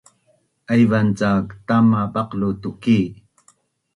[0.75, 2.99] Aivan cak tama baqlu tu tuki